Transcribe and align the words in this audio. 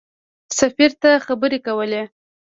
سفیر 0.59 0.91
ته 1.01 1.09
خبرې 1.25 1.59
کولې. 1.67 2.03